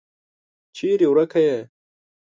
[0.75, 1.57] چیري ورکه یې؟